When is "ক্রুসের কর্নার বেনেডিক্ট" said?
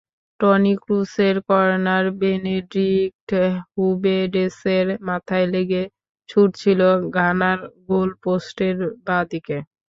0.83-3.29